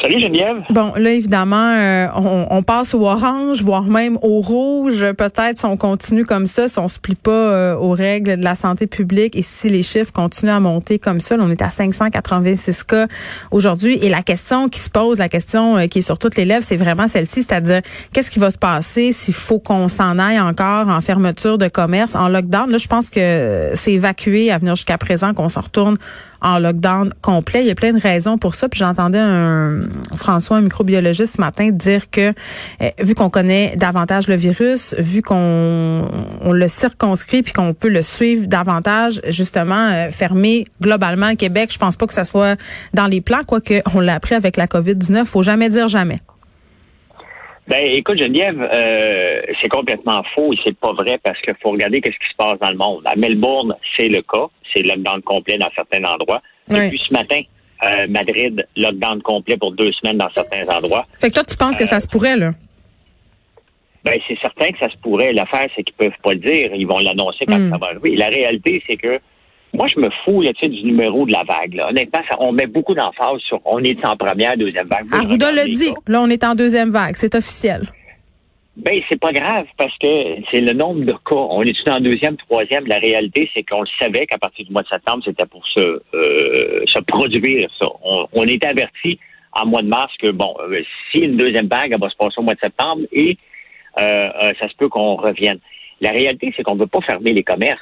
[0.00, 0.62] Salut Geneviève.
[0.70, 5.04] Bon, là, évidemment, euh, on, on, passe au orange, voire même au rouge.
[5.16, 8.44] Peut-être si on continue comme ça, si on se plie pas euh, aux règles de
[8.44, 11.62] la santé publique et si les chiffres continuent à monter comme ça, là, on est
[11.62, 13.08] à 586 cas
[13.50, 13.98] aujourd'hui.
[14.00, 16.62] Et la question qui se pose, la question euh, qui est sur toutes les lèvres,
[16.62, 17.80] c'est vraiment celle-ci, c'est-à-dire
[18.12, 22.14] qu'est-ce qui va se passer s'il faut qu'on s'en aille encore en fermeture de commerce,
[22.14, 22.70] en lockdown?
[22.70, 25.96] Là, je pense que c'est évacué à venir jusqu'à présent qu'on se retourne
[26.40, 27.62] en lockdown complet.
[27.62, 28.68] Il y a plein de raisons pour ça.
[28.68, 29.80] Puis j'entendais un
[30.14, 32.32] François, un microbiologiste ce matin, dire que
[32.82, 36.08] euh, vu qu'on connaît davantage le virus, vu qu'on
[36.40, 41.70] on le circonscrit puis qu'on peut le suivre davantage, justement euh, fermer globalement le Québec,
[41.72, 42.58] je pense pas que ça soit
[42.94, 45.24] dans les plans, quoique on l'a appris avec la COVID-19.
[45.24, 46.20] Faut jamais dire jamais.
[47.68, 52.00] Ben, écoute, Geneviève, euh, c'est complètement faux et c'est pas vrai parce qu'il faut regarder
[52.00, 53.02] qu'est-ce qui se passe dans le monde.
[53.04, 54.46] À Melbourne, c'est le cas.
[54.72, 56.40] C'est lockdown complet dans certains endroits.
[56.68, 57.40] Depuis ce matin,
[57.84, 61.06] euh, Madrid, lockdown complet pour deux semaines dans certains endroits.
[61.20, 62.52] Fait que toi, tu penses que ça se pourrait, là?
[64.04, 65.32] Ben, c'est certain que ça se pourrait.
[65.34, 66.70] L'affaire, c'est qu'ils peuvent pas le dire.
[66.74, 68.16] Ils vont l'annoncer quand ça va arriver.
[68.16, 69.20] La réalité, c'est que
[69.74, 71.74] moi, je me fous là, du numéro de la vague.
[71.74, 71.88] Là.
[71.88, 75.06] Honnêtement, ça, on met beaucoup d'emphase sur on est en première, deuxième vague.
[75.12, 75.94] Arruda le dit.
[76.06, 77.16] Là, on est en deuxième vague.
[77.16, 77.82] C'est officiel.
[78.76, 80.06] Ben, c'est pas grave parce que
[80.52, 81.34] c'est le nombre de cas.
[81.34, 82.86] On est en deuxième, troisième.
[82.86, 85.80] La réalité, c'est qu'on le savait qu'à partir du mois de septembre, c'était pour se,
[85.80, 87.88] euh, se produire ça.
[88.04, 89.18] On, on était averti
[89.52, 92.34] en mois de mars que, bon, euh, si une deuxième vague, elle va se passer
[92.38, 93.36] au mois de septembre et
[93.98, 95.58] euh, euh ça se peut qu'on revienne.
[96.00, 97.80] La réalité, c'est qu'on ne veut pas fermer les commerces.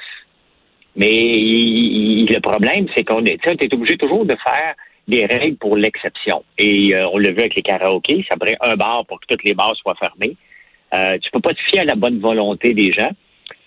[0.97, 4.73] Mais le problème, c'est qu'on est, est obligé toujours de faire
[5.07, 6.43] des règles pour l'exception.
[6.57, 9.43] Et euh, on l'a vu avec les karaokés, ça prend un bar pour que toutes
[9.43, 10.35] les bars soient fermés.
[10.93, 13.11] Euh, tu peux pas te fier à la bonne volonté des gens.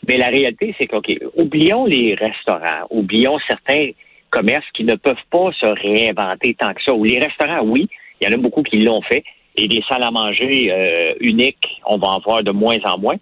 [0.09, 3.91] Mais la réalité, c'est qu'OK, oublions les restaurants, oublions certains
[4.31, 6.92] commerces qui ne peuvent pas se réinventer tant que ça.
[6.92, 7.88] Ou les restaurants, oui,
[8.21, 9.25] il y en a beaucoup qui l'ont fait.
[9.56, 13.16] Et des salles à manger euh, uniques, on va en voir de moins en moins.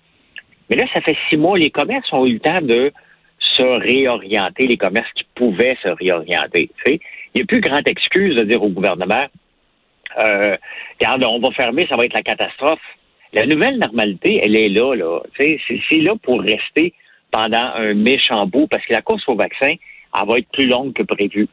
[0.71, 2.93] Mais là, ça fait six mois, les commerces ont eu le temps de
[3.59, 6.71] se réorienter, les commerces qui pouvaient se réorienter.
[6.87, 7.01] Il
[7.35, 9.27] n'y a plus grande excuse de dire au gouvernement,
[10.23, 10.57] euh,
[11.01, 12.81] regarde, on va fermer, ça va être la catastrophe.
[13.33, 15.21] La nouvelle normalité, elle est là, là.
[15.39, 16.95] C'est là pour rester
[17.31, 20.95] pendant un méchant bout, parce que la course au vaccin, elle va être plus longue
[20.95, 21.47] que prévu.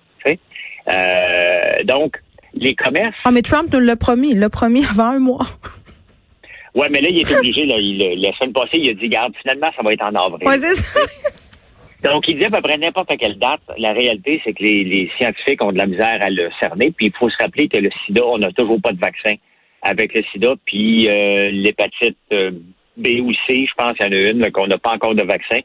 [0.88, 2.18] Euh, donc,
[2.54, 3.16] les commerces.
[3.24, 4.32] Ah, mais Trump nous l'a promis.
[4.32, 5.46] Il l'a promis avant un mois.
[6.76, 7.66] Ouais, mais là, il est obligé.
[7.66, 10.48] Là, il, la semaine passée, il a dit, garde, finalement, ça va être en avril.
[10.48, 11.00] Ouais, c'est ça.
[12.06, 13.62] Donc, il dit à peu près n'importe quelle date.
[13.78, 16.92] La réalité, c'est que les, scientifiques ont de la misère à le cerner.
[16.92, 19.34] Puis, il faut se rappeler que le sida, on n'a toujours pas de vaccin
[19.82, 20.54] avec le sida.
[20.66, 22.52] Puis, euh, l'hépatite euh,
[22.96, 25.24] B ou C, je pense qu'il y en a une, qu'on n'a pas encore de
[25.24, 25.60] vaccin.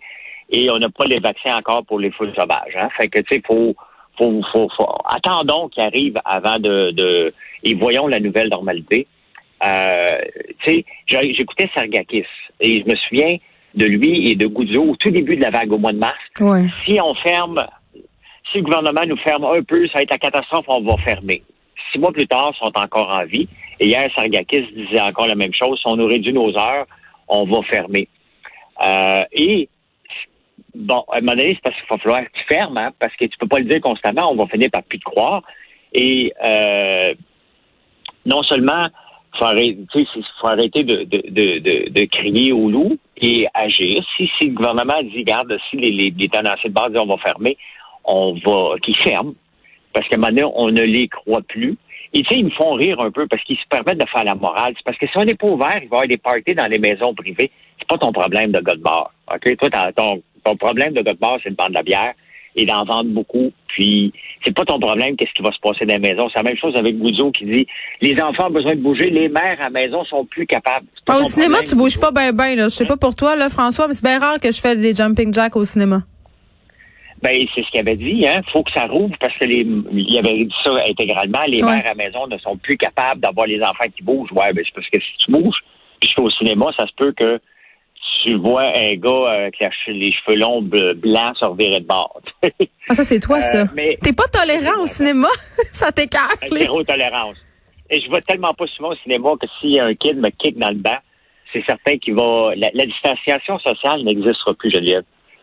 [0.51, 2.75] Et on n'a pas les vaccins encore pour les foules sauvages.
[2.75, 2.89] Hein.
[2.97, 3.77] Fait que, tu sais, faut,
[4.17, 4.69] faut, faut,
[5.05, 7.35] attendons qu'il arrive avant de, de,
[7.65, 9.07] et voyons la nouvelle normalité.
[9.63, 10.19] Euh,
[10.65, 12.25] tu sais, j'écoutais Sargakis
[12.61, 13.37] et je me souviens,
[13.75, 16.19] de lui et de Goudzo au tout début de la vague au mois de mars.
[16.85, 17.67] Si on ferme,
[18.51, 21.43] si le gouvernement nous ferme un peu, ça va être la catastrophe, on va fermer.
[21.93, 23.49] Six mois plus tard, ils sont encore en vie.
[23.79, 25.79] Et hier, Sargakis disait encore la même chose.
[25.81, 26.87] Si on nous réduit nos heures,
[27.29, 28.09] on va fermer.
[28.85, 29.69] Euh, et
[30.75, 33.15] bon, à un moment donné, c'est parce qu'il va falloir que tu fermes, hein, parce
[33.17, 35.43] que tu peux pas le dire constamment, on va finir par plus te croire.
[35.93, 37.15] Et euh,
[38.27, 38.89] non seulement
[39.41, 40.07] faut arrêter,
[40.41, 44.05] faut arrêter de, crier au loup et agir.
[44.17, 47.17] Si, si le gouvernement dit, garde, si les, les, tenanciers de base disent on va
[47.19, 47.57] fermer,
[48.05, 49.35] on va, qu'ils ferment.
[49.93, 51.77] Parce qu'à un moment donné, on ne les croit plus.
[52.13, 54.25] Et tu sais, ils me font rire un peu parce qu'ils se permettent de faire
[54.25, 54.75] la morale.
[54.77, 56.67] C'est parce que si on n'est pas ouvert, il va y avoir des parties dans
[56.67, 57.51] les maisons privées.
[57.79, 58.75] C'est pas ton problème de gars.
[59.33, 59.57] OK?
[59.57, 62.15] Toi, ton, ton problème de gars c'est de vendre de la bière
[62.57, 63.53] et d'en vendre beaucoup.
[63.69, 64.13] Puis,
[64.45, 66.29] c'est pas ton problème, qu'est-ce qui va se passer dans la maison.
[66.29, 67.67] C'est la même chose avec Goudzo qui dit,
[68.01, 70.87] les enfants ont besoin de bouger, les mères à la maison sont plus capables.
[71.09, 72.65] au cinéma, tu bouges pas bien, bien, là.
[72.65, 74.95] Je sais pas pour toi, là, François, mais c'est bien rare que je fais des
[74.95, 76.03] jumping jacks au cinéma.
[77.23, 78.41] Ben, c'est ce qu'il avait dit, hein.
[78.51, 81.43] Faut que ça rouvre parce que les, il avait dit ça intégralement.
[81.47, 84.33] Les mères à la maison ne sont plus capables d'avoir les enfants qui bougent.
[84.33, 85.59] Ouais, ben, c'est parce que si tu bouges,
[86.01, 87.39] puisque au cinéma, ça se peut que
[88.23, 89.57] tu vois un gars avec
[89.87, 92.21] les cheveux longs blancs se revirer de bord.
[92.89, 93.63] ah, ça, c'est toi, ça.
[93.63, 95.29] Euh, T'es pas tolérant au cinéma?
[95.73, 96.45] ça t'écarte.
[96.51, 97.37] Zéro tolérance.
[97.89, 100.71] Et je vois tellement pas souvent au cinéma que si un kid me kick dans
[100.71, 100.99] le banc,
[101.53, 102.53] c'est certain qu'il va...
[102.57, 105.03] La, distanciation sociale n'existera plus, Geneviève.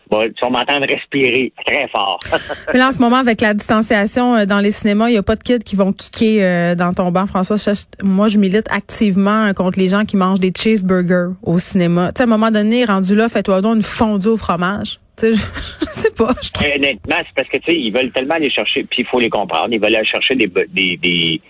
[0.09, 2.19] Bon, tu vas m'entendre respirer très fort.
[2.73, 5.23] Mais là, en ce moment, avec la distanciation euh, dans les cinémas, il n'y a
[5.23, 7.57] pas de kids qui vont kicker euh, dans ton banc, François.
[8.01, 12.11] Moi, je milite activement contre les gens qui mangent des cheeseburgers au cinéma.
[12.13, 14.99] Tu sais, à un moment donné, rendu là, fais-toi donc une fondue au fromage.
[15.17, 16.33] Tu sais, je, sais pas.
[16.41, 19.19] Je Honnêtement, c'est parce que, tu sais, ils veulent tellement aller chercher, puis il faut
[19.19, 21.41] les comprendre, ils veulent aller chercher des, des, des,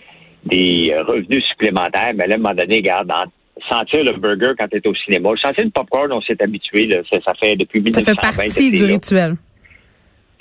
[0.44, 2.12] des revenus supplémentaires.
[2.14, 3.12] Mais là, à un moment donné, regarde,
[3.68, 5.30] sentir le burger quand tu es au cinéma.
[5.40, 6.88] Sentir le popcorn, on s'est habitué.
[7.10, 8.20] Ça, ça, fait depuis 1920.
[8.20, 9.36] Ça fait partie du rituel.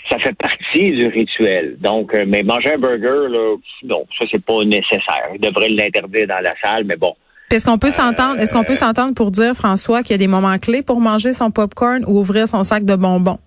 [0.09, 1.77] Ça fait partie du rituel.
[1.79, 5.29] Donc, euh, mais manger un burger, là, non, ça c'est pas nécessaire.
[5.33, 7.13] Il devrait l'interdire dans la salle, mais bon.
[7.51, 10.17] Est-ce qu'on peut s'entendre, est-ce qu'on peut euh, s'entendre pour dire, François, qu'il y a
[10.17, 13.39] des moments clés pour manger son popcorn ou ouvrir son sac de bonbons?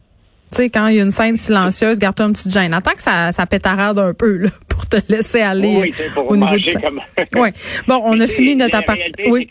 [0.52, 2.75] Tu sais, quand il y a une scène silencieuse, garde-toi une petite gêne.
[2.75, 6.37] Attends que ça, ça pétarade un peu, là, pour te laisser aller oui, pour au
[6.37, 7.00] niveau du comme...
[7.37, 7.50] Oui.
[7.87, 8.99] Bon, on a fini notre appart.
[9.29, 9.47] Oui.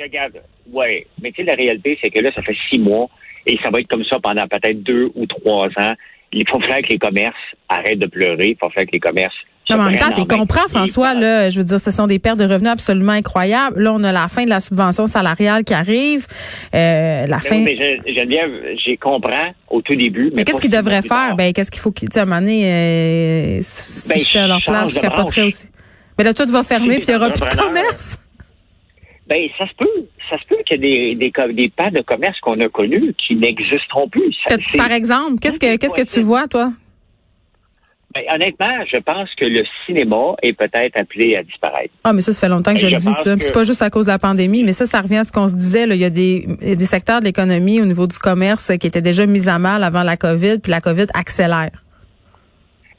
[0.72, 3.10] Oui, mais tu sais, la réalité, c'est que là, ça fait six mois
[3.46, 5.94] et ça va être comme ça pendant peut-être deux ou trois ans.
[6.31, 7.36] Il faut faire que les commerces
[7.69, 8.50] arrêtent de pleurer.
[8.50, 9.36] Il faut faire que les commerces
[9.69, 12.19] non, mais en même temps, tu comprends, François, là, je veux dire, ce sont des
[12.19, 13.81] pertes de revenus absolument incroyables.
[13.81, 16.25] Là, on a la fin de la subvention salariale qui arrive.
[16.74, 17.60] Euh, la fin.
[17.60, 18.51] mais Geneviève,
[18.86, 20.31] j'ai comprends au tout début.
[20.36, 21.36] Mais, qu'est-ce qu'ils devraient faire?
[21.36, 24.39] Ben, qu'est-ce qu'il faut qu'ils, tu sais, à un moment donné, euh, si ben, j'étais
[24.39, 25.68] à leur place, je capoterais aussi.
[26.18, 28.30] Mais là, tout va fermer puis il n'y aura plus de commerce.
[29.27, 30.06] Ben, ça se peut.
[30.30, 33.13] Ça se peut qu'il y ait des, des, des pas de commerce qu'on a connus
[33.18, 34.36] qui n'existeront plus.
[34.77, 36.72] par exemple, qu'est-ce que, qu'est-ce que tu vois, toi?
[38.15, 41.94] Ben, honnêtement, je pense que le cinéma est peut-être appelé à disparaître.
[42.03, 43.35] Ah, mais ça, ça fait longtemps que je, le dis, ça.
[43.39, 45.47] C'est pas juste à cause de la pandémie, mais ça, ça revient à ce qu'on
[45.47, 45.85] se disait.
[45.85, 45.94] Là.
[45.94, 49.27] Il, y a des, des secteurs de l'économie au niveau du commerce qui étaient déjà
[49.27, 51.69] mis à mal avant la COVID, puis la COVID accélère.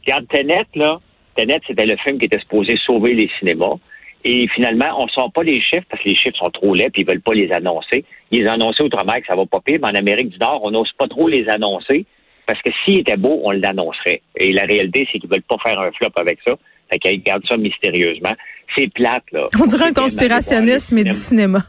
[0.07, 1.01] Regarde, Tenet, là.
[1.35, 3.77] Tenet, c'était le film qui était supposé sauver les cinémas.
[4.25, 6.91] Et finalement, on ne sort pas les chiffres parce que les chiffres sont trop laids
[6.91, 8.05] puis ils veulent pas les annoncer.
[8.31, 10.71] Ils les annonçaient outre-mer que ça va pas pire, mais en Amérique du Nord, on
[10.71, 12.05] n'ose pas trop les annoncer
[12.51, 14.23] parce que s'il était beau, on l'annoncerait.
[14.35, 16.57] Et la réalité, c'est qu'ils veulent pas faire un flop avec ça.
[16.91, 18.35] Fait qu'ils gardent ça mystérieusement.
[18.77, 19.47] C'est plate, là.
[19.63, 21.61] On dirait un conspirationnisme mais du cinéma.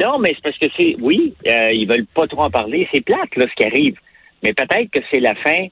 [0.00, 2.86] Non, mais c'est parce que c'est, oui, euh, ils veulent pas trop en parler.
[2.94, 3.96] C'est plate, là, ce qui arrive.
[4.44, 5.66] Mais peut-être que c'est la fin,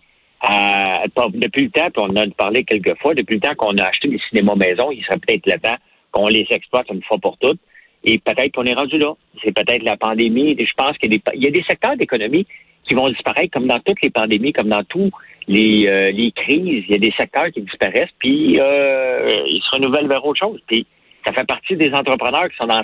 [0.51, 3.77] euh, depuis le temps, puis on en a parlé quelques fois, depuis le temps qu'on
[3.77, 5.77] a acheté des cinémas maison, il serait peut-être le temps
[6.11, 7.61] qu'on les exploite une fois pour toutes.
[8.03, 9.15] Et peut-être qu'on est rendu là.
[9.45, 10.57] C'est peut-être la pandémie.
[10.59, 12.45] Je pense qu'il y a des secteurs d'économie
[12.85, 15.11] qui vont disparaître comme dans toutes les pandémies, comme dans tous
[15.49, 16.85] les, euh, les crises.
[16.89, 20.61] Il y a des secteurs qui disparaissent, puis euh, ils se renouvellent vers autre chose.
[20.67, 20.87] Puis
[21.25, 22.83] ça fait partie des entrepreneurs qui sont dans,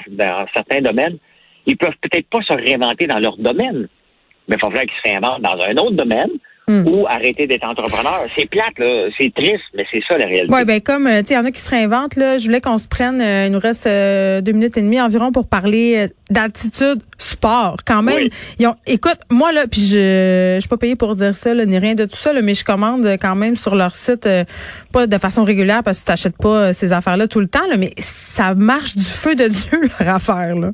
[0.55, 1.19] certains domaines.
[1.67, 3.89] Ils peuvent peut-être pas se réinventer dans leur domaine,
[4.49, 6.31] mais il faudrait qu'ils se réinventent dans un autre domaine
[6.69, 6.87] Hmm.
[6.87, 8.27] ou arrêter d'être entrepreneur.
[8.37, 9.09] C'est plate, là.
[9.19, 10.53] C'est triste, mais c'est ça la réalité.
[10.53, 12.37] Oui, ben comme, euh, tu sais, il y en a qui se réinventent, là.
[12.37, 15.33] Je voulais qu'on se prenne, euh, il nous reste euh, deux minutes et demie environ
[15.33, 17.77] pour parler d'attitude sport.
[17.87, 18.29] Quand même,
[18.59, 21.65] ils ont, écoute, moi, là, puis je, je suis pas payée pour dire ça, là,
[21.65, 24.29] ni rien de tout ça, là, mais je commande quand même sur leur site,
[24.93, 27.79] pas de façon régulière parce que tu n'achètes pas ces affaires-là tout le temps, là,
[27.79, 30.73] mais ça marche du feu de Dieu, leur affaire, là.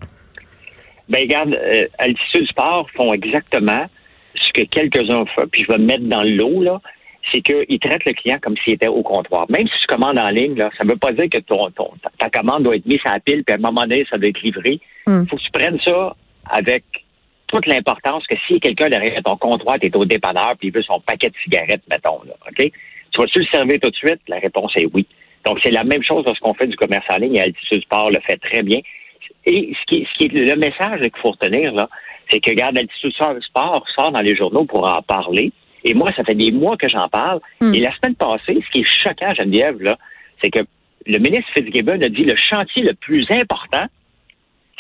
[1.09, 1.57] Ben, regarde,
[1.99, 3.87] Altitude Sport font exactement
[4.35, 6.81] ce que quelques-uns font, puis je vais me mettre dans l'eau, là,
[7.33, 9.47] c'est qu'ils traitent le client comme s'il était au comptoir.
[9.49, 11.71] Même si tu commandes en ligne, là, ça ne veut pas dire que ton,
[12.19, 14.29] ta commande doit être mise à la pile, puis à un moment donné, ça doit
[14.29, 14.81] être livré.
[15.07, 15.27] Il hmm.
[15.27, 16.15] faut que tu prennes ça
[16.51, 16.85] avec
[17.47, 20.83] toute l'importance que si quelqu'un derrière ton comptoir, tu es au dépanneur, puis il veut
[20.83, 22.71] son paquet de cigarettes, mettons, là, OK?
[23.13, 24.21] Tu vas-tu le servir tout de suite?
[24.29, 25.07] La réponse est oui.
[25.45, 28.19] Donc, c'est la même chose lorsqu'on fait du commerce en ligne et Altitude Sport le
[28.27, 28.81] fait très bien.
[29.47, 31.89] Et ce qui, ce qui est le message qu'il faut retenir, là,
[32.29, 35.53] c'est que, regarde, l'Altitude Sport sort dans les journaux pour en parler.
[35.85, 37.41] Et moi, ça fait des mois que j'en parle.
[37.61, 37.75] Hmm.
[37.75, 39.99] Et la semaine passée, ce qui est choquant, Geneviève, là,
[40.43, 40.61] c'est que
[41.07, 43.85] le ministre Fitzgibbon a dit le chantier le plus important,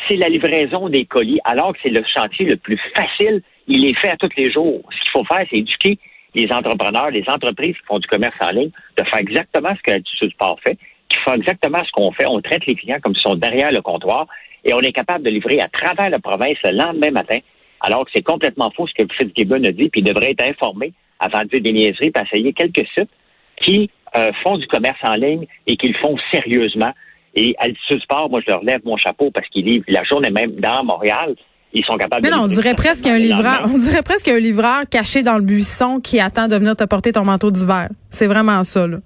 [0.09, 3.43] c'est la livraison des colis, alors que c'est le chantier le plus facile.
[3.67, 4.83] Il est fait à tous les jours.
[4.91, 5.99] Ce qu'il faut faire, c'est éduquer
[6.35, 9.91] les entrepreneurs, les entreprises qui font du commerce en ligne, de faire exactement ce que
[9.93, 10.79] l'Altitude Sport fait,
[11.09, 12.27] qui font exactement ce qu'on fait.
[12.27, 14.27] On traite les clients comme s'ils sont derrière le comptoir
[14.65, 17.39] et on est capable de livrer à travers la province le lendemain matin,
[17.81, 20.93] alors que c'est complètement faux ce que Fitzgibbon a dit, puis il devrait être informé
[21.21, 23.11] avant de dire des niaiseries, puis essayer quelques sites
[23.63, 26.93] qui euh, font du commerce en ligne et qui le font sérieusement.
[27.35, 30.53] Et Altitude Sport, moi, je leur lève mon chapeau parce qu'ils livrent la journée même
[30.53, 31.35] dans Montréal.
[31.73, 32.31] Ils sont capables de.
[32.31, 33.63] Non, on dirait presque un livreur.
[33.65, 37.11] On dirait presque un livreur caché dans le buisson qui attend de venir te porter
[37.11, 37.89] ton manteau d'hiver.
[38.11, 38.99] C'est vraiment ça, là.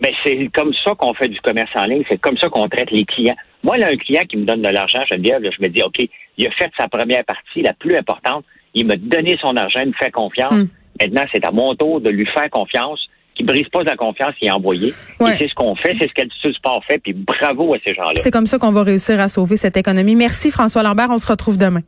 [0.00, 2.02] Ben, c'est comme ça qu'on fait du commerce en ligne.
[2.08, 3.36] C'est comme ça qu'on traite les clients.
[3.64, 6.06] Moi, là, un client qui me donne de l'argent, Geneviève, là, je me dis, OK,
[6.36, 8.44] il a fait sa première partie, la plus importante.
[8.74, 10.52] Il m'a donné son argent, il me fait confiance.
[10.52, 10.68] Hmm.
[11.00, 13.00] Maintenant, c'est à mon tour de lui faire confiance.
[13.36, 14.90] Qui brise pas la confiance qu'il a envoyé.
[14.90, 18.12] Et c'est ce qu'on fait, c'est ce qu'Altitude Sport fait, puis bravo à ces gens-là.
[18.14, 20.14] C'est comme ça qu'on va réussir à sauver cette économie.
[20.14, 21.80] Merci François Lambert, on se retrouve demain.